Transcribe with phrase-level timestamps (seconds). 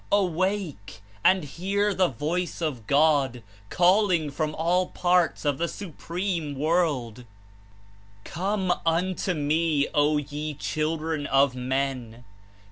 [0.11, 7.23] Awake, and hear the Voice of God calling from all parts of the Supreme World:
[8.23, 12.23] 'Come unto Me, O ye children of men!